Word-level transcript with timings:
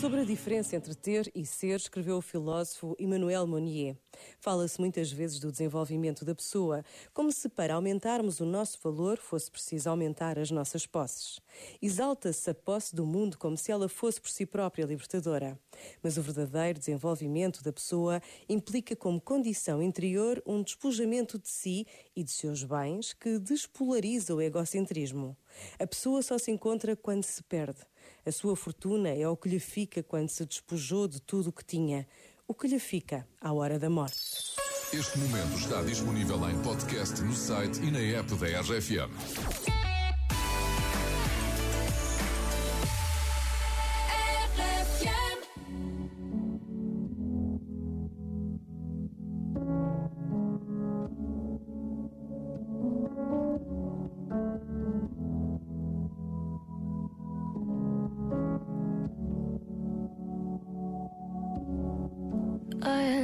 Sobre 0.00 0.20
a 0.20 0.24
diferença 0.24 0.76
entre 0.76 0.94
ter 0.94 1.28
e 1.34 1.44
ser, 1.44 1.74
escreveu 1.74 2.18
o 2.18 2.22
filósofo 2.22 2.94
Emmanuel 3.00 3.48
Monnier. 3.48 3.96
Fala-se 4.38 4.78
muitas 4.78 5.10
vezes 5.10 5.40
do 5.40 5.50
desenvolvimento 5.50 6.24
da 6.24 6.36
pessoa, 6.36 6.84
como 7.12 7.32
se 7.32 7.48
para 7.48 7.74
aumentarmos 7.74 8.38
o 8.38 8.46
nosso 8.46 8.78
valor 8.80 9.18
fosse 9.18 9.50
preciso 9.50 9.90
aumentar 9.90 10.38
as 10.38 10.52
nossas 10.52 10.86
posses. 10.86 11.40
Exalta-se 11.82 12.48
a 12.48 12.54
posse 12.54 12.94
do 12.94 13.04
mundo 13.04 13.36
como 13.36 13.56
se 13.56 13.72
ela 13.72 13.88
fosse 13.88 14.20
por 14.20 14.30
si 14.30 14.46
própria 14.46 14.84
libertadora. 14.84 15.58
Mas 16.00 16.16
o 16.16 16.22
verdadeiro 16.22 16.78
desenvolvimento 16.78 17.60
da 17.64 17.72
pessoa 17.72 18.22
implica 18.48 18.94
como 18.94 19.20
condição 19.20 19.82
interior 19.82 20.40
um 20.46 20.62
despojamento 20.62 21.40
de 21.40 21.48
si 21.48 21.84
e 22.14 22.22
de 22.22 22.30
seus 22.30 22.62
bens 22.62 23.12
que 23.12 23.36
despolariza 23.40 24.32
o 24.32 24.40
egocentrismo. 24.40 25.36
A 25.76 25.86
pessoa 25.88 26.22
só 26.22 26.38
se 26.38 26.52
encontra 26.52 26.94
quando 26.94 27.24
se 27.24 27.42
perde. 27.42 27.80
A 28.24 28.32
sua 28.32 28.56
fortuna 28.56 29.08
é 29.08 29.28
o 29.28 29.36
que 29.36 29.48
lhe 29.48 29.60
fica 29.60 30.02
quando 30.02 30.28
se 30.28 30.44
despojou 30.44 31.08
de 31.08 31.20
tudo 31.20 31.48
o 31.48 31.52
que 31.52 31.64
tinha. 31.64 32.06
O 32.46 32.54
que 32.54 32.66
lhe 32.66 32.78
fica 32.78 33.26
à 33.40 33.52
hora 33.52 33.78
da 33.78 33.90
morte. 33.90 34.56
Este 34.92 35.18
momento 35.18 35.58
está 35.58 35.82
disponível 35.82 36.48
em 36.48 36.58
podcast 36.62 37.20
no 37.22 37.34
site 37.34 37.78
e 37.80 37.90
na 37.90 38.00
app 38.00 38.34
da 38.36 38.60
RFM. 38.60 39.77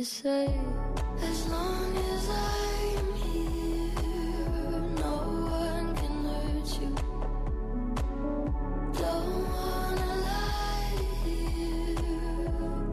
You 0.00 0.06
say, 0.06 0.48
as 1.20 1.46
long 1.50 1.94
as 1.94 2.28
I'm 2.30 3.14
here, 3.16 4.80
no 4.96 5.16
one 5.52 5.94
can 5.94 6.24
hurt 6.24 6.70
you. 6.80 6.92
Don't 8.94 9.44
wanna 9.52 10.10
lie 10.24 10.96
you, 11.26 11.96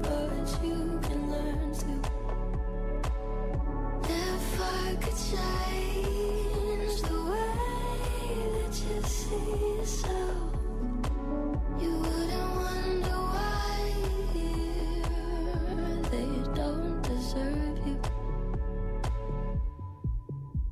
but 0.02 0.48
you 0.62 0.80
can 1.02 1.22
learn 1.32 1.70
to. 1.82 1.94
If 4.04 4.62
I 4.62 4.96
could 5.00 5.20
change 5.32 6.98
the 7.04 7.20
way 7.32 8.38
that 8.52 8.76
you 8.84 8.98
see 9.08 9.78
yourself. 9.78 10.27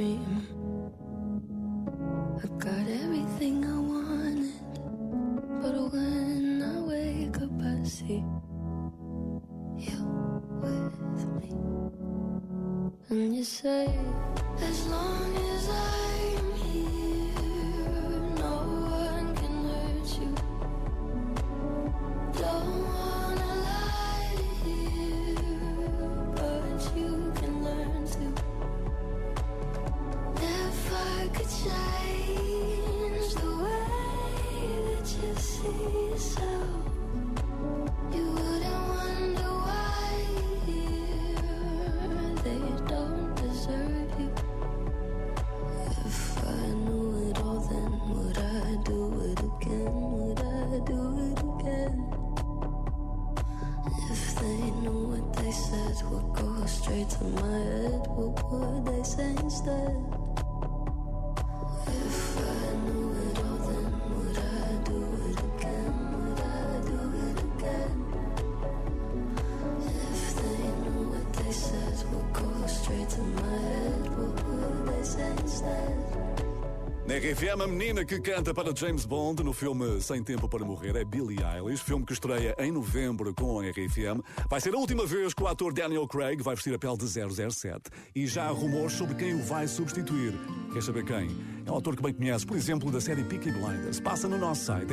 dream. 0.00 0.46
I 2.42 2.46
got 2.64 2.86
everything 3.02 3.56
I 3.66 3.78
wanted. 3.92 4.52
But 5.60 5.74
when 5.92 6.62
I 6.72 6.76
wake 6.92 7.36
up, 7.44 7.56
I 7.60 7.84
see 7.84 8.24
you 9.86 10.00
with 10.62 11.22
me. 11.36 11.50
And 13.10 13.36
you 13.36 13.44
say, 13.44 13.88
as 14.68 14.86
long 14.86 15.36
as 15.52 15.68
I'm 15.68 16.52
here, 16.62 16.79
straight 57.00 57.18
to 57.18 57.24
my 57.42 57.58
head, 57.58 58.06
what 58.08 58.50
would 58.50 58.84
they 58.86 59.02
say 59.02 59.30
instead? 59.38 59.96
If 61.86 62.38
I 62.38 62.76
knew 62.84 63.08
it 63.24 63.38
all, 63.38 63.58
then 63.66 63.86
would 64.10 64.38
I 64.38 64.40
do 64.84 64.98
it 65.28 65.38
again? 65.50 65.94
Would 66.12 66.40
I 66.40 66.80
do 66.90 66.98
it 67.26 67.38
again? 67.48 67.92
If 70.12 70.34
they 70.36 70.62
knew 70.82 71.00
what 71.10 71.32
they 71.32 71.52
said 71.52 71.96
would 72.12 72.32
go 72.32 72.66
straight 72.66 73.08
to 73.08 73.20
my 73.22 73.48
head, 73.48 74.02
what 74.18 74.44
would 74.44 74.94
they 74.94 75.02
say 75.02 75.30
instead? 75.38 76.09
Na 77.06 77.16
RFM, 77.16 77.62
a 77.62 77.66
menina 77.66 78.04
que 78.04 78.20
canta 78.20 78.52
para 78.54 78.76
James 78.76 79.04
Bond 79.04 79.42
no 79.42 79.52
filme 79.52 80.00
Sem 80.00 80.22
Tempo 80.22 80.48
para 80.48 80.64
Morrer 80.64 80.94
é 80.96 81.04
Billie 81.04 81.38
Eilish, 81.42 81.82
filme 81.82 82.04
que 82.04 82.12
estreia 82.12 82.54
em 82.58 82.70
novembro 82.70 83.34
com 83.34 83.58
a 83.58 83.62
RFM. 83.64 84.20
Vai 84.48 84.60
ser 84.60 84.74
a 84.74 84.78
última 84.78 85.04
vez 85.06 85.34
que 85.34 85.42
o 85.42 85.48
ator 85.48 85.72
Daniel 85.72 86.06
Craig 86.06 86.40
vai 86.42 86.54
vestir 86.54 86.74
a 86.74 86.78
pele 86.78 86.98
de 86.98 87.08
007 87.08 87.90
e 88.14 88.26
já 88.26 88.44
há 88.44 88.50
rumores 88.50 88.92
sobre 88.92 89.14
quem 89.16 89.34
o 89.34 89.42
vai 89.42 89.66
substituir. 89.66 90.34
Quer 90.72 90.82
saber 90.82 91.04
quem? 91.04 91.28
É 91.66 91.70
um 91.70 91.74
autor 91.74 91.96
que 91.96 92.02
bem 92.02 92.12
conhece, 92.12 92.46
por 92.46 92.56
exemplo, 92.56 92.92
da 92.92 93.00
série 93.00 93.24
Peaky 93.24 93.50
Blinders. 93.50 93.98
Passa 93.98 94.28
no 94.28 94.38
nosso 94.38 94.66
site 94.66 94.88